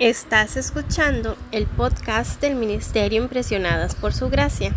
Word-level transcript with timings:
Estás 0.00 0.56
escuchando 0.56 1.36
el 1.50 1.66
podcast 1.66 2.40
del 2.40 2.54
Ministerio 2.54 3.20
Impresionadas 3.20 3.96
por 3.96 4.12
Su 4.12 4.28
Gracia. 4.28 4.72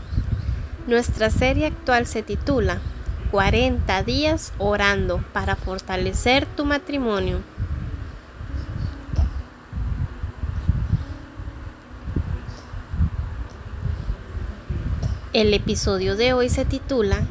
Nuestra 0.87 1.29
serie 1.29 1.67
actual 1.67 2.07
se 2.07 2.23
titula 2.23 2.79
40 3.29 4.01
días 4.01 4.51
orando 4.57 5.23
para 5.31 5.55
fortalecer 5.55 6.47
tu 6.47 6.65
matrimonio. 6.65 7.41
El 15.33 15.53
episodio 15.53 16.15
de 16.15 16.33
hoy 16.33 16.49
se 16.49 16.65
titula 16.65 17.21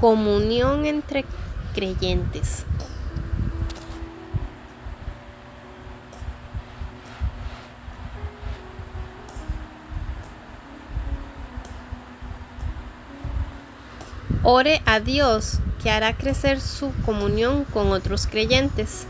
Comunión 0.00 0.84
entre 0.84 1.24
creyentes. 1.76 2.64
Ore 14.46 14.82
a 14.84 15.00
Dios 15.00 15.60
que 15.82 15.90
hará 15.90 16.18
crecer 16.18 16.60
su 16.60 16.92
comunión 17.06 17.64
con 17.64 17.92
otros 17.92 18.26
creyentes. 18.26 19.06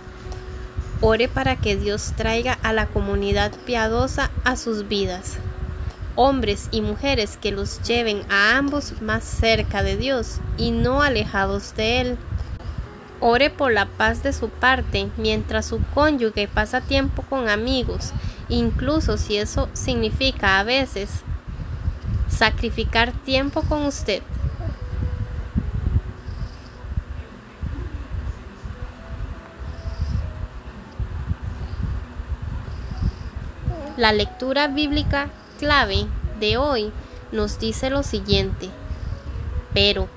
Ore 1.00 1.26
para 1.26 1.56
que 1.56 1.74
Dios 1.74 2.12
traiga 2.16 2.52
a 2.62 2.72
la 2.72 2.86
comunidad 2.86 3.50
piadosa 3.66 4.30
a 4.44 4.54
sus 4.54 4.86
vidas. 4.86 5.38
Hombres 6.14 6.68
y 6.70 6.82
mujeres 6.82 7.36
que 7.36 7.50
los 7.50 7.82
lleven 7.82 8.22
a 8.30 8.56
ambos 8.56 9.02
más 9.02 9.24
cerca 9.24 9.82
de 9.82 9.96
Dios 9.96 10.38
y 10.56 10.70
no 10.70 11.02
alejados 11.02 11.74
de 11.74 12.00
Él. 12.00 12.18
Ore 13.18 13.50
por 13.50 13.72
la 13.72 13.86
paz 13.86 14.22
de 14.22 14.32
su 14.32 14.50
parte 14.50 15.08
mientras 15.16 15.66
su 15.66 15.80
cónyuge 15.94 16.46
pasa 16.46 16.80
tiempo 16.80 17.22
con 17.22 17.48
amigos, 17.48 18.12
incluso 18.48 19.18
si 19.18 19.38
eso 19.38 19.68
significa 19.72 20.60
a 20.60 20.62
veces 20.62 21.10
sacrificar 22.28 23.10
tiempo 23.24 23.62
con 23.62 23.84
usted. 23.84 24.22
La 33.96 34.10
lectura 34.10 34.66
bíblica 34.66 35.28
clave 35.60 36.06
de 36.40 36.56
hoy 36.56 36.90
nos 37.30 37.60
dice 37.60 37.90
lo 37.90 38.02
siguiente. 38.02 38.68
Pero 39.72 40.08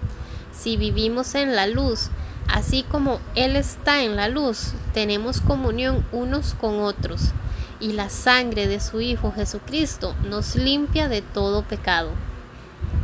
si 0.51 0.77
vivimos 0.77 1.35
en 1.35 1.55
la 1.55 1.67
luz, 1.67 2.09
así 2.47 2.81
como 2.81 3.19
Él 3.35 3.55
está 3.55 4.01
en 4.01 4.15
la 4.15 4.29
luz, 4.29 4.71
tenemos 4.95 5.41
comunión 5.41 6.03
unos 6.11 6.55
con 6.55 6.79
otros, 6.79 7.33
y 7.79 7.93
la 7.93 8.09
sangre 8.09 8.65
de 8.65 8.79
su 8.79 8.99
Hijo 8.99 9.31
Jesucristo 9.31 10.15
nos 10.27 10.55
limpia 10.55 11.07
de 11.07 11.21
todo 11.21 11.61
pecado. 11.61 12.09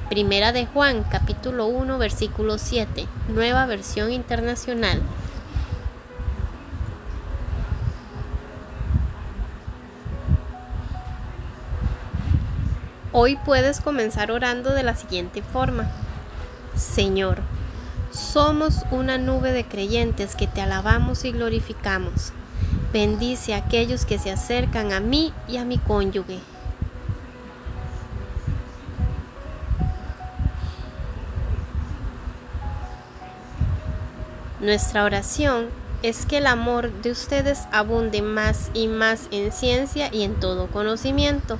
Primera 0.10 0.54
de 0.54 0.66
Juan 0.66 1.04
capítulo 1.04 1.68
1 1.68 2.00
versículo 2.00 2.58
7, 2.58 3.06
nueva 3.28 3.68
versión 3.68 4.12
internacional. 4.12 5.04
Hoy 13.16 13.38
puedes 13.46 13.80
comenzar 13.80 14.32
orando 14.32 14.72
de 14.72 14.82
la 14.82 14.96
siguiente 14.96 15.44
forma. 15.44 15.88
Señor, 16.76 17.44
somos 18.12 18.86
una 18.90 19.20
nube 19.20 19.52
de 19.52 19.66
creyentes 19.66 20.36
que 20.36 20.48
te 20.48 20.62
alabamos 20.62 21.24
y 21.24 21.32
glorificamos. 21.32 22.34
Bendice 22.92 23.54
a 23.54 23.58
aquellos 23.58 24.06
que 24.06 24.18
se 24.18 24.32
acercan 24.32 24.92
a 24.92 25.00
mí 25.00 25.32
y 25.48 25.58
a 25.58 25.64
mi 25.64 25.78
cónyuge. 25.78 26.40
Nuestra 34.60 35.04
oración 35.04 35.68
es 36.02 36.26
que 36.26 36.40
el 36.40 36.48
amor 36.48 36.92
de 37.04 37.12
ustedes 37.12 37.68
abunde 37.72 38.24
más 38.24 38.72
y 38.74 38.88
más 38.88 39.28
en 39.30 39.52
ciencia 39.52 40.10
y 40.12 40.24
en 40.24 40.40
todo 40.40 40.66
conocimiento 40.66 41.60